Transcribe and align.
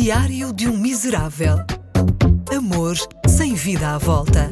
Diário 0.00 0.52
de 0.52 0.68
um 0.68 0.76
Miserável. 0.76 1.56
Amor 2.56 2.94
sem 3.26 3.54
vida 3.54 3.96
à 3.96 3.98
volta. 3.98 4.48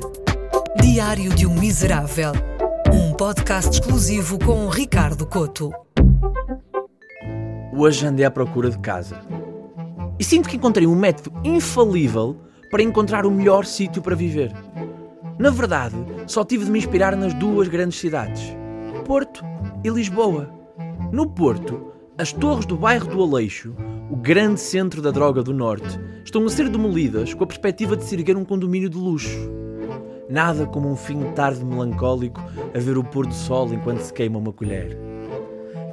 Diário 0.82 1.32
de 1.32 1.46
um 1.46 1.54
Miserável. 1.54 2.32
Um 2.92 3.14
podcast 3.14 3.70
exclusivo 3.70 4.40
com 4.40 4.68
Ricardo 4.68 5.24
Coto. 5.24 5.70
Hoje 7.72 8.04
andei 8.04 8.26
à 8.26 8.30
procura 8.30 8.70
de 8.70 8.78
casa. 8.80 9.20
E 10.18 10.24
sinto 10.24 10.48
que 10.48 10.56
encontrei 10.56 10.84
um 10.84 10.96
método 10.96 11.32
infalível 11.44 12.36
para 12.68 12.82
encontrar 12.82 13.24
o 13.24 13.30
melhor 13.30 13.64
sítio 13.64 14.02
para 14.02 14.16
viver. 14.16 14.52
Na 15.38 15.50
verdade, 15.50 15.94
só 16.26 16.44
tive 16.44 16.64
de 16.64 16.72
me 16.72 16.80
inspirar 16.80 17.14
nas 17.14 17.32
duas 17.32 17.68
grandes 17.68 18.00
cidades, 18.00 18.42
Porto 19.04 19.44
e 19.84 19.88
Lisboa. 19.88 20.52
No 21.12 21.30
Porto, 21.30 21.92
as 22.18 22.32
torres 22.32 22.66
do 22.66 22.76
bairro 22.76 23.06
do 23.06 23.22
Aleixo, 23.22 23.76
o 24.10 24.16
grande 24.16 24.60
centro 24.60 25.02
da 25.02 25.10
droga 25.10 25.42
do 25.42 25.52
Norte, 25.52 25.98
estão 26.24 26.44
a 26.44 26.48
ser 26.48 26.68
demolidas 26.68 27.34
com 27.34 27.42
a 27.44 27.46
perspectiva 27.46 27.96
de 27.96 28.04
se 28.04 28.14
erguer 28.14 28.36
um 28.36 28.44
condomínio 28.44 28.88
de 28.88 28.96
luxo. 28.96 29.50
Nada 30.28 30.66
como 30.66 30.90
um 30.90 30.96
fim 30.96 31.18
de 31.20 31.32
tarde 31.32 31.64
melancólico 31.64 32.40
a 32.74 32.78
ver 32.78 32.98
o 32.98 33.04
pôr 33.04 33.26
do 33.26 33.34
sol 33.34 33.72
enquanto 33.72 34.00
se 34.00 34.12
queima 34.12 34.38
uma 34.38 34.52
colher. 34.52 34.96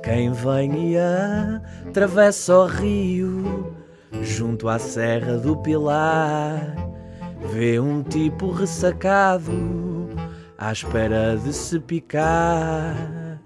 Quem 0.03 0.31
vem 0.31 0.91
e 0.91 0.97
atravessa 0.97 2.57
o 2.57 2.65
rio, 2.65 3.73
junto 4.21 4.67
à 4.67 4.77
Serra 4.77 5.37
do 5.37 5.55
Pilar, 5.57 6.75
vê 7.51 7.79
um 7.79 8.03
tipo 8.03 8.51
ressacado 8.51 10.09
à 10.57 10.71
espera 10.71 11.37
de 11.37 11.53
se 11.53 11.79
picar. 11.79 13.39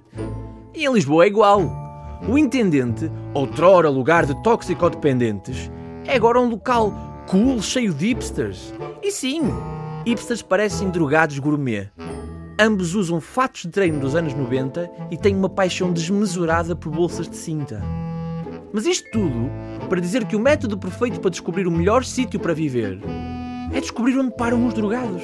E 0.74 0.86
em 0.86 0.94
Lisboa 0.94 1.26
é 1.26 1.28
igual. 1.28 1.87
O 2.26 2.38
intendente, 2.38 3.12
outrora 3.34 3.90
lugar 3.90 4.26
de 4.26 4.34
toxicodependentes, 4.42 5.72
é 6.06 6.16
agora 6.16 6.40
um 6.40 6.50
local 6.50 6.92
cool, 7.30 7.62
cheio 7.62 7.94
de 7.94 8.08
hipsters. 8.08 8.74
E 9.04 9.12
sim, 9.12 9.42
hipsters 10.06 10.42
parecem 10.42 10.90
drogados 10.90 11.38
gourmet. 11.38 11.90
Ambos 12.60 12.96
usam 12.96 13.22
fatos 13.22 13.62
de 13.62 13.70
treino 13.70 14.00
dos 14.00 14.16
anos 14.16 14.34
90 14.34 14.90
e 15.12 15.18
têm 15.18 15.36
uma 15.36 15.48
paixão 15.48 15.94
desmesurada 15.94 16.76
por 16.76 16.92
bolsas 16.92 17.30
de 17.30 17.36
cinta. 17.36 17.84
Mas 18.74 18.86
isto 18.86 19.10
tudo 19.12 19.50
para 19.88 20.02
dizer 20.02 20.26
que 20.26 20.36
o 20.36 20.40
método 20.40 20.78
perfeito 20.78 21.20
para 21.20 21.30
descobrir 21.30 21.68
o 21.68 21.72
melhor 21.72 22.04
sítio 22.04 22.40
para 22.40 22.54
viver 22.54 23.00
é 23.72 23.80
descobrir 23.80 24.18
onde 24.18 24.36
param 24.36 24.66
os 24.66 24.74
drogados. 24.74 25.22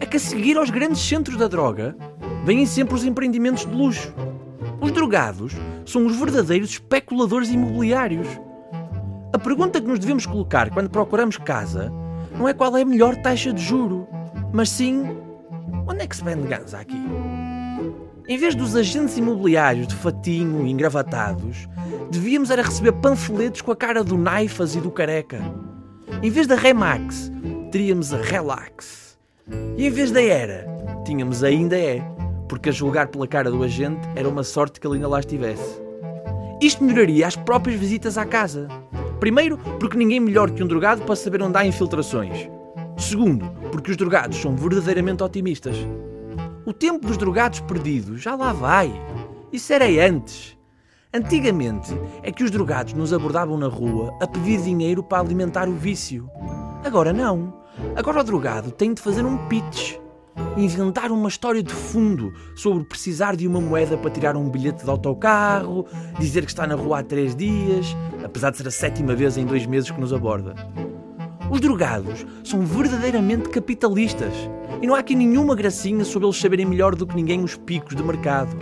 É 0.00 0.04
que 0.04 0.16
a 0.16 0.20
seguir 0.20 0.56
aos 0.56 0.70
grandes 0.70 1.00
centros 1.00 1.36
da 1.36 1.46
droga 1.46 1.96
vêm 2.44 2.66
sempre 2.66 2.94
os 2.94 3.04
empreendimentos 3.04 3.64
de 3.64 3.72
luxo 3.72 4.12
os 4.80 4.92
drogados 4.92 5.52
são 5.84 6.06
os 6.06 6.16
verdadeiros 6.16 6.70
especuladores 6.70 7.50
imobiliários. 7.50 8.28
A 9.32 9.38
pergunta 9.38 9.80
que 9.80 9.86
nos 9.86 9.98
devemos 9.98 10.26
colocar 10.26 10.70
quando 10.70 10.90
procuramos 10.90 11.36
casa 11.36 11.92
não 12.36 12.48
é 12.48 12.54
qual 12.54 12.76
é 12.76 12.82
a 12.82 12.84
melhor 12.84 13.16
taxa 13.16 13.52
de 13.52 13.62
juro, 13.62 14.06
mas 14.52 14.70
sim 14.70 15.04
onde 15.86 16.02
é 16.02 16.06
que 16.06 16.16
se 16.16 16.24
vende 16.24 16.46
ganza 16.46 16.78
aqui? 16.78 17.00
Em 18.28 18.38
vez 18.38 18.54
dos 18.54 18.76
agentes 18.76 19.16
imobiliários 19.16 19.88
de 19.88 19.94
fatinho 19.96 20.66
e 20.66 20.70
engravatados, 20.70 21.68
devíamos 22.10 22.50
era 22.50 22.62
receber 22.62 22.92
panfletos 22.92 23.60
com 23.60 23.72
a 23.72 23.76
cara 23.76 24.04
do 24.04 24.16
Naifas 24.16 24.76
e 24.76 24.80
do 24.80 24.90
Careca. 24.90 25.42
Em 26.22 26.30
vez 26.30 26.46
da 26.46 26.54
Remax, 26.54 27.30
teríamos 27.72 28.12
a 28.14 28.18
Relax. 28.18 29.18
E 29.76 29.86
em 29.86 29.90
vez 29.90 30.12
da 30.12 30.22
Era, 30.22 30.66
tínhamos 31.04 31.42
ainda 31.42 31.76
é 31.76 32.02
porque 32.50 32.68
a 32.68 32.72
julgar 32.72 33.06
pela 33.06 33.28
cara 33.28 33.48
do 33.48 33.62
agente 33.62 34.00
era 34.16 34.28
uma 34.28 34.42
sorte 34.42 34.80
que 34.80 34.86
ele 34.86 34.96
ainda 34.96 35.06
lá 35.06 35.20
estivesse. 35.20 35.80
Isto 36.60 36.82
melhoraria 36.82 37.24
as 37.24 37.36
próprias 37.36 37.78
visitas 37.78 38.18
à 38.18 38.24
casa. 38.26 38.66
Primeiro, 39.20 39.56
porque 39.78 39.96
ninguém 39.96 40.18
melhor 40.18 40.50
que 40.50 40.60
um 40.60 40.66
drogado 40.66 41.02
para 41.02 41.14
saber 41.14 41.40
onde 41.42 41.56
há 41.56 41.64
infiltrações. 41.64 42.50
Segundo, 42.98 43.48
porque 43.70 43.92
os 43.92 43.96
drogados 43.96 44.36
são 44.36 44.56
verdadeiramente 44.56 45.22
otimistas. 45.22 45.76
O 46.66 46.72
tempo 46.72 47.06
dos 47.06 47.16
drogados 47.16 47.60
perdidos 47.60 48.20
já 48.20 48.34
lá 48.34 48.52
vai. 48.52 48.92
Isso 49.52 49.72
era 49.72 49.86
antes. 50.04 50.58
Antigamente 51.14 51.96
é 52.20 52.32
que 52.32 52.42
os 52.42 52.50
drogados 52.50 52.94
nos 52.94 53.12
abordavam 53.12 53.56
na 53.56 53.68
rua 53.68 54.12
a 54.20 54.26
pedir 54.26 54.60
dinheiro 54.60 55.04
para 55.04 55.22
alimentar 55.22 55.68
o 55.68 55.74
vício. 55.74 56.28
Agora 56.84 57.12
não. 57.12 57.60
Agora 57.94 58.20
o 58.20 58.24
drogado 58.24 58.72
tem 58.72 58.92
de 58.92 59.00
fazer 59.00 59.24
um 59.24 59.38
pitch 59.46 59.99
inventar 60.56 61.10
uma 61.10 61.28
história 61.28 61.62
de 61.62 61.72
fundo 61.72 62.32
sobre 62.54 62.84
precisar 62.84 63.36
de 63.36 63.46
uma 63.46 63.60
moeda 63.60 63.96
para 63.96 64.10
tirar 64.10 64.36
um 64.36 64.48
bilhete 64.48 64.84
de 64.84 64.90
autocarro, 64.90 65.86
dizer 66.18 66.44
que 66.44 66.50
está 66.50 66.66
na 66.66 66.74
rua 66.74 67.00
há 67.00 67.02
três 67.02 67.34
dias, 67.34 67.96
apesar 68.24 68.50
de 68.50 68.58
ser 68.58 68.68
a 68.68 68.70
sétima 68.70 69.14
vez 69.14 69.36
em 69.36 69.44
dois 69.44 69.66
meses 69.66 69.90
que 69.90 70.00
nos 70.00 70.12
aborda. 70.12 70.54
Os 71.50 71.60
drogados 71.60 72.24
são 72.44 72.60
verdadeiramente 72.60 73.48
capitalistas 73.48 74.32
e 74.80 74.86
não 74.86 74.94
há 74.94 75.00
aqui 75.00 75.14
nenhuma 75.14 75.56
gracinha 75.56 76.04
sobre 76.04 76.26
eles 76.26 76.36
saberem 76.38 76.64
melhor 76.64 76.94
do 76.94 77.06
que 77.06 77.16
ninguém 77.16 77.42
os 77.42 77.56
picos 77.56 77.96
de 77.96 78.02
mercado. 78.02 78.56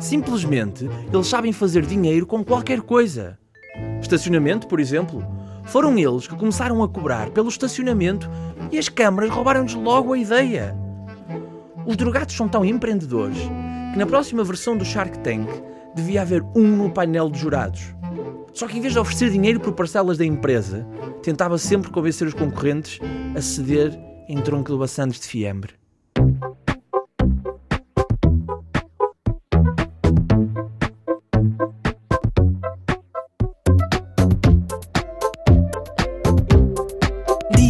Simplesmente, 0.00 0.88
eles 1.12 1.26
sabem 1.26 1.52
fazer 1.52 1.86
dinheiro 1.86 2.26
com 2.26 2.44
qualquer 2.44 2.80
coisa. 2.80 3.38
Estacionamento, 4.00 4.66
por 4.66 4.80
exemplo. 4.80 5.24
Foram 5.64 5.96
eles 5.96 6.26
que 6.26 6.34
começaram 6.34 6.82
a 6.82 6.88
cobrar 6.88 7.30
pelo 7.30 7.48
estacionamento 7.48 8.28
e 8.72 8.78
as 8.78 8.88
câmaras 8.88 9.30
roubaram-nos 9.30 9.74
logo 9.74 10.14
a 10.14 10.18
ideia. 10.18 10.74
Os 11.86 11.96
drogados 11.96 12.34
são 12.34 12.48
tão 12.48 12.64
empreendedores 12.64 13.38
que 13.92 13.98
na 13.98 14.06
próxima 14.06 14.42
versão 14.42 14.76
do 14.76 14.84
Shark 14.84 15.18
Tank 15.18 15.46
devia 15.94 16.22
haver 16.22 16.42
um 16.56 16.76
no 16.76 16.90
painel 16.90 17.30
de 17.30 17.38
jurados. 17.38 17.94
Só 18.54 18.66
que 18.66 18.78
em 18.78 18.80
vez 18.80 18.94
de 18.94 18.98
oferecer 18.98 19.30
dinheiro 19.30 19.60
por 19.60 19.72
parcelas 19.72 20.16
da 20.16 20.24
empresa, 20.24 20.86
tentava 21.22 21.58
sempre 21.58 21.90
convencer 21.90 22.26
os 22.26 22.34
concorrentes 22.34 22.98
a 23.36 23.40
ceder 23.42 23.98
em 24.28 24.40
tronco 24.40 24.72
de 24.72 24.78
baçantes 24.78 25.20
de 25.20 25.26
fiambre. 25.26 25.81